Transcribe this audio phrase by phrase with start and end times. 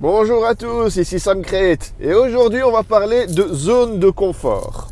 [0.00, 1.42] Bonjour à tous, ici Sam
[2.00, 4.88] et aujourd'hui on va parler de zone de confort.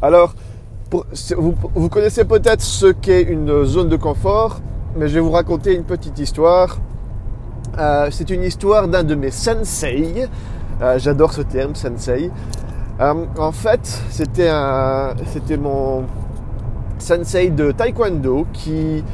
[0.00, 0.34] Alors,
[0.90, 4.60] vous, connaissez peut-être ce qu'est une zone de confort,
[4.96, 6.78] mais je vais vous raconter une petite histoire.
[7.78, 10.28] Euh, c'est une histoire d'un de mes sensei.
[10.80, 12.30] Euh, j'adore ce terme, sensei.
[13.00, 14.50] Euh, en fait, c'était
[15.26, 16.04] c'était mon
[16.98, 19.04] sensei de taekwondo qui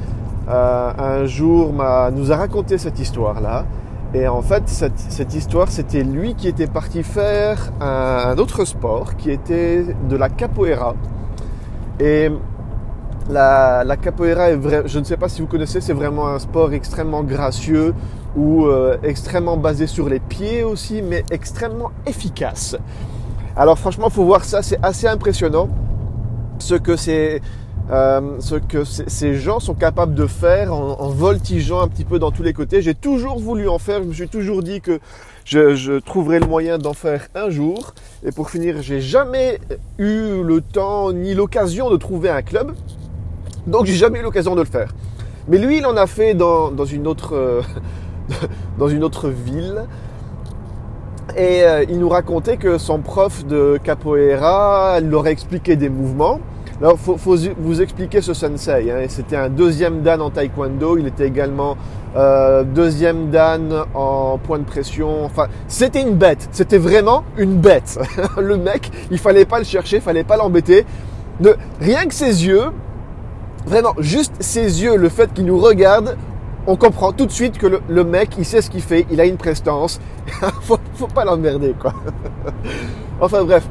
[0.48, 1.73] un jour
[2.14, 3.64] nous a raconté cette histoire-là.
[4.14, 9.30] Et en fait, cette, histoire, c'était lui qui était parti faire un, autre sport qui
[9.30, 10.95] était de la capoeira.
[11.98, 12.30] Et
[13.30, 14.51] la, capoeira
[14.87, 17.95] je ne sais pas si vous connaissez, c'est vraiment un sport extrêmement gracieux
[18.37, 22.76] ou euh, extrêmement basé sur les pieds aussi, mais extrêmement efficace.
[23.56, 25.70] Alors franchement, faut voir ça, c'est assez impressionnant
[26.59, 27.40] ce que c'est
[27.91, 32.30] euh, ce que ces gens sont capables de faire en, voltigeant un petit peu dans
[32.30, 32.80] tous les côtés.
[32.80, 35.00] J'ai toujours voulu en faire, je me suis toujours dit que
[35.45, 37.95] je, trouverais le moyen d'en faire un jour.
[38.24, 39.59] Et pour finir, j'ai jamais
[39.98, 42.73] eu le temps ni l'occasion de trouver un club,
[43.66, 44.95] donc j'ai jamais eu l'occasion de le faire.
[45.48, 47.62] Mais lui, il en a fait dans, une autre
[48.79, 49.87] dans une autre ville.
[51.37, 56.40] Et euh, il nous racontait que son prof de capoeira leur expliqué des mouvements.
[56.80, 58.90] Alors, faut, faut vous expliquer ce sensei.
[58.90, 59.04] Hein.
[59.09, 60.98] C'était un deuxième dan en taekwondo.
[60.98, 61.76] Il était également
[62.16, 65.25] euh, deuxième dan en point de pression.
[65.25, 66.48] Enfin, c'était une bête.
[66.53, 67.98] C'était vraiment une bête.
[68.38, 70.84] le mec, il fallait pas le chercher, fallait pas l'embêter.
[71.81, 72.66] Rien que ses yeux,
[73.66, 76.16] vraiment, juste ses yeux, le fait qu'il nous regarde,
[76.66, 79.25] on comprend tout de suite que le, mec, il sait ce qu'il fait, il a
[79.25, 80.00] une prestance.
[80.62, 81.92] faut, faut pas l'emmerder, quoi.
[83.20, 83.69] enfin bref.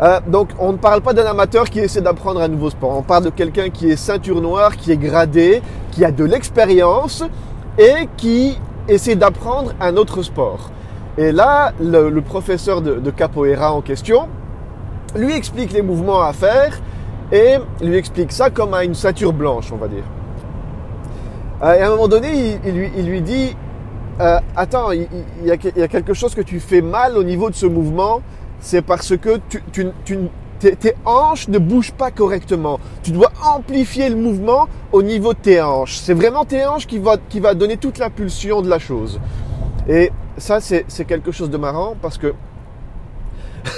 [0.00, 2.96] Euh, donc on ne parle pas d'un amateur qui essaie d'apprendre un nouveau sport.
[2.96, 7.24] On parle de quelqu'un qui est ceinture noire, qui est gradé, qui a de l'expérience
[7.78, 10.70] et qui essaie d'apprendre un autre sport.
[11.16, 14.28] Et là, le, professeur de, capoeira en question
[15.16, 16.78] lui explique les mouvements à faire
[17.32, 20.04] et lui explique ça comme à une ceinture blanche, on va dire.
[21.62, 23.56] Euh, et à un moment donné, il, lui, dit
[24.20, 25.08] euh, Attends, il,
[25.44, 28.22] y a, quelque chose que tu fais mal au niveau de ce mouvement
[28.60, 29.40] c'est parce que
[30.58, 32.80] tes, hanches ne bougent pas correctement.
[33.02, 35.98] Tu dois amplifier le mouvement au niveau de tes hanches.
[35.98, 39.20] C'est vraiment tes hanches qui va, qui va donner toute l'impulsion de la chose.
[39.88, 42.34] Et ça, c'est quelque chose de marrant parce que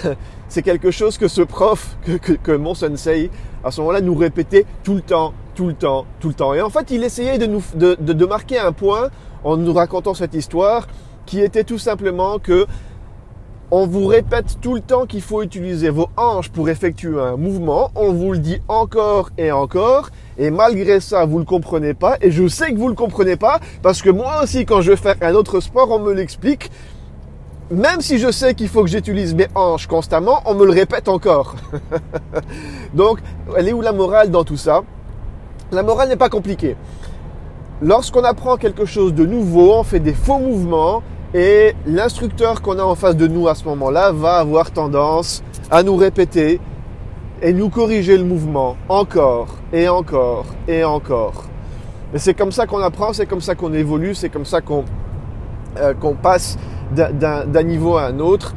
[0.48, 1.96] c'est quelque chose que ce prof,
[2.42, 3.30] que, mon sensei,
[3.62, 6.54] à ce moment-là, nous répétait tout le temps, tout le temps, tout le temps.
[6.54, 9.10] Et en fait, il essayait de, nous, de, de marquer un point
[9.44, 10.86] en nous racontant cette histoire
[11.26, 12.66] qui était tout simplement que
[13.70, 17.90] on vous répète tout le temps qu'il faut utiliser vos hanches pour effectuer un mouvement.
[17.94, 20.10] On vous le dit encore et encore.
[20.38, 22.16] Et malgré ça, vous ne le comprenez pas.
[22.20, 24.96] Et je sais que vous ne le comprenez pas parce que moi aussi, quand je
[24.96, 26.70] fais un autre sport, on me l'explique.
[27.70, 31.08] Même si je sais qu'il faut que j'utilise mes hanches constamment, on me le répète
[31.08, 31.54] encore.
[32.94, 33.20] Donc,
[33.56, 34.82] elle est où la morale dans tout ça?
[35.70, 36.76] La morale n'est pas compliquée.
[37.80, 41.04] Lorsqu'on apprend quelque chose de nouveau, on fait des faux mouvements
[41.34, 45.82] et l'instructeur qu'on a en face de nous à ce moment-là va avoir tendance à
[45.82, 46.60] nous répéter
[47.42, 51.44] et nous corriger le mouvement encore et encore et encore.
[52.12, 54.84] Et c'est comme ça qu'on apprend, c'est comme ça qu'on évolue, c'est comme ça qu'on
[55.78, 56.58] euh, passe
[56.92, 58.54] d'un niveau à un autre.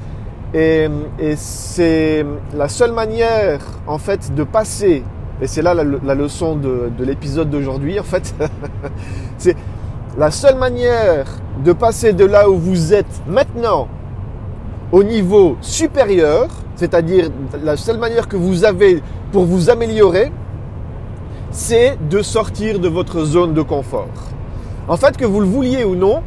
[0.55, 0.87] Et,
[1.35, 5.03] c'est la seule manière, en fait, de passer,
[5.41, 8.35] et c'est là la, la, leçon de, de l'épisode d'aujourd'hui, en fait,
[9.39, 9.55] c'est
[10.17, 11.25] la seule manière
[11.63, 13.87] de passer de là où vous êtes maintenant
[14.91, 17.29] au niveau supérieur, c'est-à-dire
[17.63, 19.01] la seule manière que vous avez
[19.31, 20.31] pour vous améliorer,
[21.49, 24.07] c'est de sortir de votre zone de confort.
[24.87, 26.21] En fait, que vous le vouliez ou non,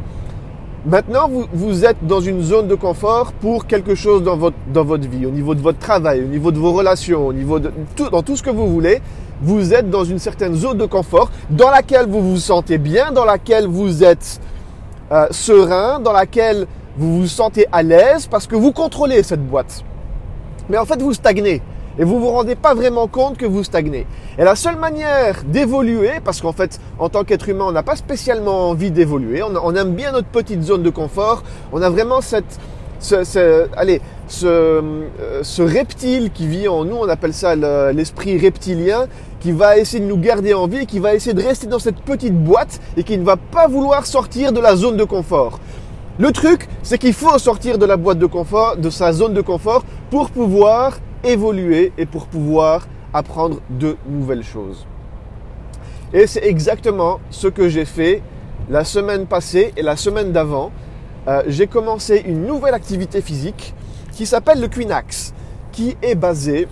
[0.86, 5.08] maintenant vous, êtes dans une zone de confort pour quelque chose dans votre, dans votre
[5.08, 8.08] vie, au niveau de votre travail, au niveau de vos relations, au niveau de tout,
[8.08, 9.00] dans tout ce que vous voulez
[9.42, 13.24] vous êtes dans une certaine zone de confort dans laquelle vous vous sentez bien, dans
[13.24, 14.40] laquelle vous êtes
[15.12, 16.66] euh, serein, dans laquelle
[16.96, 19.84] vous vous sentez à l'aise parce que vous contrôlez cette boîte.
[20.68, 21.60] Mais en fait, vous stagnez
[21.98, 24.06] et vous vous rendez pas vraiment compte que vous stagnez.
[24.38, 27.96] Et la seule manière d'évoluer, parce qu'en fait, en tant qu'être humain, on n'a pas
[27.96, 32.58] spécialement envie d'évoluer, on, aime bien notre petite zone de confort, on a vraiment cette,
[32.98, 34.82] ce, allez, ce, euh,
[35.42, 37.54] ce, reptile qui vit en nous, on appelle ça
[37.92, 39.06] l'esprit reptilien,
[39.40, 42.00] qui va essayer de nous garder en vie, qui va essayer de rester dans cette
[42.00, 45.60] petite boîte et qui ne va pas vouloir sortir de la zone de confort.
[46.18, 49.42] Le truc, c'est qu'il faut sortir de la boîte de confort, de sa zone de
[49.42, 54.86] confort, pour pouvoir évoluer et pour pouvoir apprendre de nouvelles choses.
[56.12, 58.22] Et c'est exactement ce que j'ai fait
[58.68, 60.70] la semaine passée et la semaine d'avant,
[61.28, 63.74] euh, j'ai commencé une nouvelle activité physique
[64.12, 65.34] qui s'appelle le Quinax,
[65.72, 66.68] qui est basé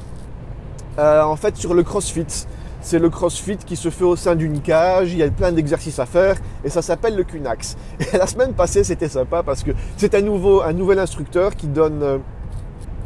[0.99, 2.47] euh, en fait sur le CrossFit.
[2.81, 5.99] C'est le CrossFit qui se fait au sein d'une cage, il y a plein d'exercices
[5.99, 7.77] à faire et ça s'appelle le Quinax.
[8.13, 11.67] Et la semaine passée, c'était sympa parce que c'est un nouveau un nouvel instructeur qui
[11.67, 12.19] donne euh,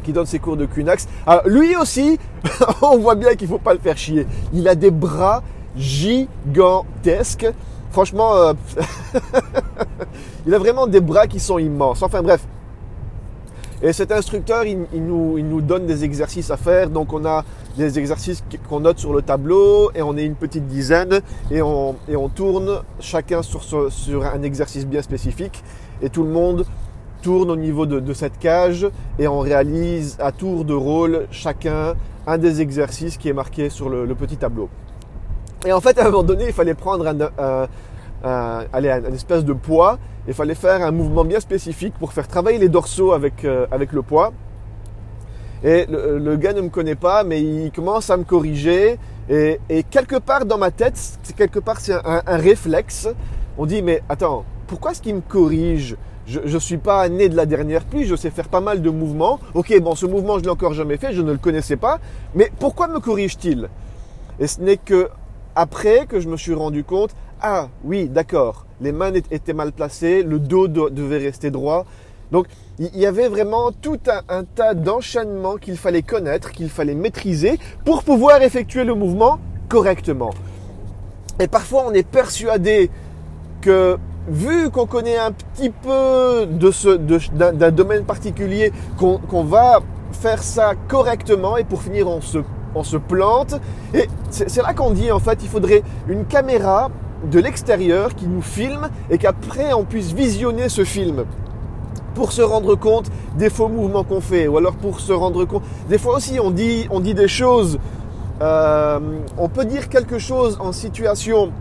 [0.03, 1.07] qui donne ses cours de Quinax.
[1.25, 2.19] Alors, lui aussi,
[2.81, 4.27] on voit bien qu'il faut pas le faire chier.
[4.53, 5.43] Il a des bras
[5.75, 7.47] gigantesques.
[7.91, 8.53] Franchement, euh,
[10.45, 12.03] il a vraiment des bras qui sont immenses.
[12.03, 12.45] Enfin bref.
[13.81, 16.89] Et cet instructeur, il, nous, donne des exercices à faire.
[16.89, 17.45] Donc on a
[17.77, 21.95] des exercices qu'on note sur le tableau et on est une petite dizaine et on,
[22.35, 25.63] tourne chacun sur un exercice bien spécifique.
[26.01, 26.65] Et tout le monde
[27.21, 28.87] tourne au niveau de, cette cage
[29.17, 31.95] et on réalise à tour de rôle chacun
[32.27, 34.69] un des exercices qui est marqué sur le petit tableau.
[35.65, 37.67] Et en fait, à un moment donné, il fallait prendre un,
[38.23, 39.99] un, espèce de poids.
[40.27, 43.91] Il fallait faire un mouvement bien spécifique pour faire travailler les dorsaux avec, euh, avec
[43.91, 44.31] le poids.
[45.63, 48.97] Et le, gars ne me connaît pas, mais il commence à me corriger.
[49.29, 50.97] Et, quelque part dans ma tête,
[51.35, 53.09] quelque part c'est un, réflexe.
[53.57, 55.97] On dit, mais attends, pourquoi est-ce qu'il me corrige?
[56.29, 58.89] Je ne suis pas né de la dernière pluie, je sais faire pas mal de
[58.89, 59.39] mouvements.
[59.55, 61.99] Ok, bon, ce mouvement, je l'ai encore jamais fait, je ne le connaissais pas.
[62.35, 63.69] Mais pourquoi me corrige-t-il?
[64.39, 65.09] Et ce n'est que
[65.55, 70.23] après que je me suis rendu compte, ah oui, d'accord, les mains étaient mal placées,
[70.23, 71.85] le dos devait rester droit.
[72.31, 72.45] Donc
[72.77, 73.99] il y avait vraiment tout
[74.29, 80.31] un, tas d'enchaînements qu'il fallait connaître, qu'il fallait maîtriser pour pouvoir effectuer le mouvement correctement.
[81.39, 82.91] Et parfois on est persuadé
[83.61, 83.97] que
[84.29, 86.47] vu qu'on connaît un petit peu
[87.33, 89.79] d'un domaine particulier, qu'on va
[90.11, 92.39] faire ça correctement et pour finir on se
[92.75, 93.55] on se plante.
[93.93, 96.89] Et c'est là qu'on dit en fait, il faudrait une caméra
[97.29, 101.25] de l'extérieur qui nous filme et qu'après on puisse visionner ce film
[102.15, 105.63] pour se rendre compte des faux mouvements qu'on fait ou alors pour se rendre compte.
[105.89, 107.79] Des fois aussi on dit, on dit des choses,
[108.41, 108.99] euh,
[109.37, 111.51] on peut dire quelque chose en situation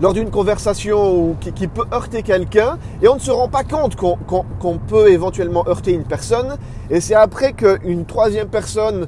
[0.00, 4.78] lors d'une conversation qui, peut heurter quelqu'un et on ne se rend pas compte qu'on
[4.78, 6.56] peut éventuellement heurter une personne
[6.90, 9.06] et c'est après qu'une troisième personne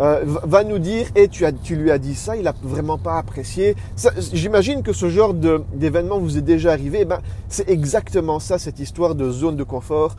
[0.00, 2.98] euh, va nous dire et tu, as, tu lui as dit ça, il a vraiment
[2.98, 3.74] pas apprécié.
[4.32, 7.00] J'imagine que ce genre d'événement vous est déjà arrivé.
[7.02, 7.18] Eh ben,
[7.48, 10.14] c'est exactement ça, cette histoire de zone de confort.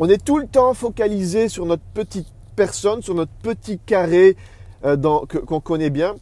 [0.00, 2.26] On est tout le temps focalisé sur notre petite
[2.56, 4.36] personne, sur notre petit carré
[4.84, 4.96] euh,
[5.46, 6.16] qu'on connaît bien,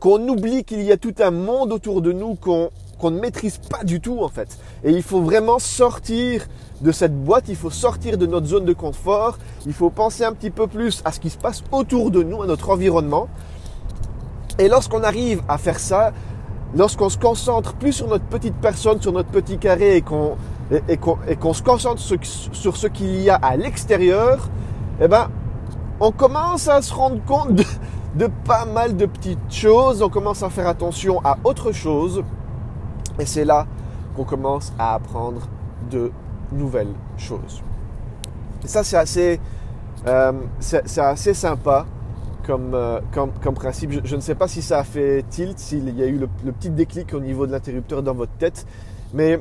[0.00, 2.70] qu'on oublie qu'il y a tout un monde autour de nous qu'on
[3.10, 4.58] ne maîtrise pas du tout en fait.
[4.82, 6.46] Et il faut vraiment sortir
[6.80, 10.32] de cette boîte, il faut sortir de notre zone de confort, il faut penser un
[10.32, 13.28] petit peu plus à ce qui se passe autour de nous, à notre environnement.
[14.58, 16.12] Et lorsqu'on arrive à faire ça,
[16.74, 20.36] lorsqu'on se concentre plus sur notre petite personne, sur notre petit carré et qu'on
[20.88, 24.48] et, qu'on se concentre sur, ce qu'il y a à l'extérieur,
[25.00, 25.28] eh ben,
[25.98, 27.64] on commence à se rendre compte de,
[28.14, 32.22] de pas mal de petites choses, on commence à faire attention à autre chose.
[33.18, 33.66] Et c'est là
[34.16, 35.42] qu'on commence à apprendre
[35.90, 36.10] de
[36.52, 37.62] nouvelles choses.
[38.64, 39.40] Et ça, c'est assez,
[40.06, 40.32] euh,
[40.98, 41.86] assez sympa
[42.46, 44.04] comme, euh, comme, comme, principe.
[44.04, 46.70] Je, ne sais pas si ça a fait tilt, s'il y a eu le, petit
[46.70, 48.66] déclic au niveau de l'interrupteur dans votre tête,
[49.14, 49.40] mais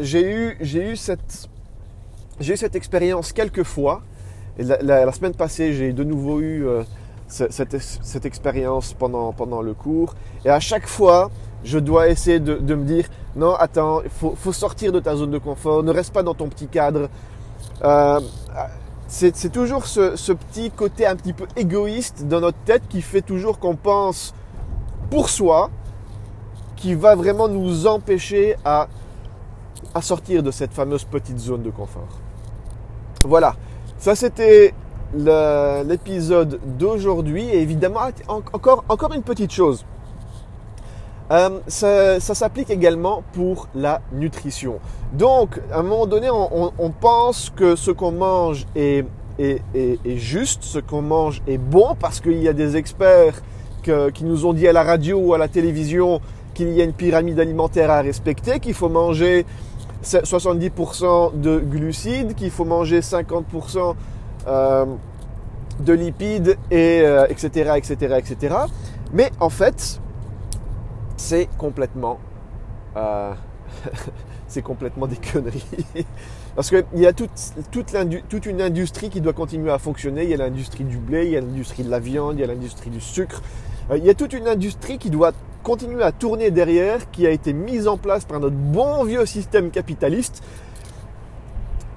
[0.00, 1.48] j'ai eu, eu cette,
[2.40, 4.02] cette expérience quelques fois.
[4.58, 6.82] La, semaine passée, j'ai de nouveau eu euh,
[7.32, 10.14] cette, expérience pendant, pendant le cours.
[10.44, 11.30] Et à chaque fois,
[11.64, 15.38] je dois essayer de, me dire non, attends, il faut, sortir de ta zone de
[15.38, 17.08] confort, ne reste pas dans ton petit cadre.
[17.82, 18.20] Euh,
[19.08, 23.58] c'est toujours ce, petit côté un petit peu égoïste dans notre tête qui fait toujours
[23.58, 24.34] qu'on pense
[25.10, 25.70] pour soi,
[26.76, 28.88] qui va vraiment nous empêcher à,
[29.94, 32.18] à sortir de cette fameuse petite zone de confort.
[33.24, 33.54] Voilà,
[33.98, 34.74] ça c'était
[35.14, 39.84] l'épisode d'aujourd'hui et évidemment encore, encore une petite chose.
[41.30, 44.80] Euh, ça, s'applique également pour la nutrition.
[45.14, 49.04] Donc, à un moment donné, on, pense que ce qu'on mange est,
[50.04, 53.42] juste, ce qu'on mange est bon, parce qu'il y a des experts
[53.82, 56.20] qui nous ont dit à la radio ou à la télévision
[56.54, 59.46] qu'il y a une pyramide alimentaire à respecter, qu'il faut manger
[60.04, 63.94] 70% de glucides, qu'il faut manger 50%
[64.46, 64.86] euh,
[65.80, 68.54] de lipides, et, etc., etc., etc.
[69.12, 70.00] Mais en fait,
[71.22, 72.18] c'est complètement,
[72.96, 73.32] euh,
[74.48, 75.64] c'est complètement des conneries.
[76.56, 77.30] Parce qu'il y a toute,
[77.70, 80.24] toute, une industrie qui doit continuer à fonctionner.
[80.24, 82.44] Il y a l'industrie du blé, il y a l'industrie de la viande, il y
[82.44, 83.40] a l'industrie du sucre.
[83.90, 85.32] Euh, il y a toute une industrie qui doit
[85.62, 89.70] continue à tourner derrière, qui a été mise en place par notre bon vieux système
[89.70, 90.42] capitaliste.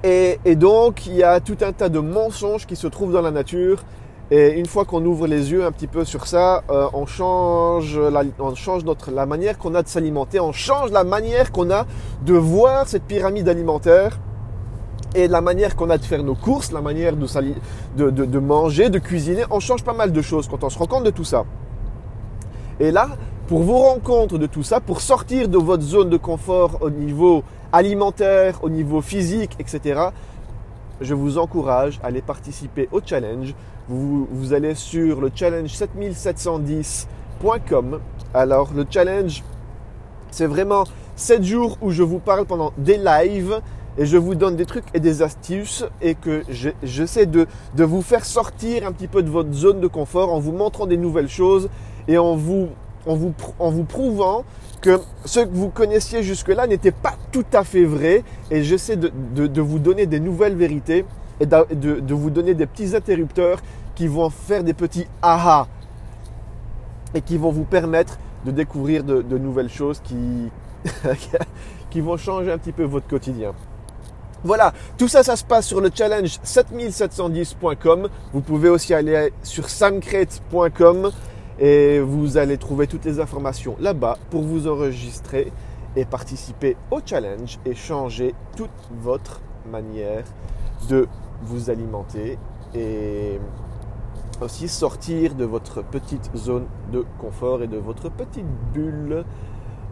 [0.08, 3.32] Et, donc, il y a tout un tas de mensonges qui se trouvent dans la
[3.32, 3.84] nature.
[4.30, 7.98] Et une fois qu'on ouvre les yeux un petit peu sur ça, euh, on change,
[7.98, 8.24] la,
[8.86, 11.88] notre, manière qu'on a de s'alimenter, on change la manière qu'on a
[12.24, 14.20] de voir cette pyramide alimentaire
[15.16, 18.90] et la manière qu'on a de faire nos courses, la manière de, de, de, manger,
[18.90, 21.24] de cuisiner, on change pas mal de choses quand on se rend compte de tout
[21.24, 21.46] ça.
[22.80, 23.10] Et là,
[23.48, 26.92] pour vous rendre compte de tout ça, pour sortir de votre zone de confort au
[26.92, 27.44] niveau
[27.76, 30.02] alimentaire, au niveau physique, etc.,
[31.02, 33.54] je vous encourage à aller participer au challenge.
[33.90, 38.00] Vous, allez sur le challenge 7710.com.
[38.34, 39.44] Alors le challenge,
[40.32, 40.86] c'est vraiment
[41.18, 43.60] 7 jours où je vous parle pendant des lives
[43.98, 46.44] et je vous donne des trucs et des astuces et que
[46.82, 50.54] j'essaie de vous faire sortir un petit peu de votre zone de confort en vous
[50.54, 51.68] montrant des nouvelles choses
[52.08, 52.70] et en vous,
[53.06, 54.44] en vous, prouvant
[54.82, 59.62] que ce que vous connaissiez jusque-là n'était pas tout à fait vrai et j'essaie de,
[59.62, 61.06] vous donner des nouvelles vérités
[61.40, 63.60] et de, de, vous donner des petits interrupteurs
[63.96, 65.68] qui vont faire des petits aha
[67.14, 70.50] et qui vont vous permettre de découvrir de, nouvelles choses qui,
[71.90, 73.54] qui vont changer un petit peu votre quotidien.
[74.44, 78.10] Voilà, tout ça, ça se passe sur le challenge 7710.com.
[78.32, 81.12] Vous pouvez aussi aller sur samcrate.com
[81.60, 85.52] et vous allez trouver toutes les informations là-bas pour vous enregistrer
[85.96, 88.70] et participer au challenge et changer toute
[89.02, 90.26] votre manière
[90.90, 91.08] de
[91.44, 92.38] vous alimenter
[92.74, 93.40] et
[94.42, 99.24] aussi sortir de votre petite zone de confort et de votre petite bulle.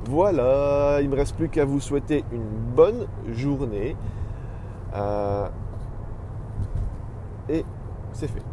[0.10, 3.96] Voilà, il ne me reste plus qu'à vous souhaiter une bonne journée.
[4.93, 5.48] Euh,
[7.48, 7.63] et
[8.12, 8.43] c'est fait.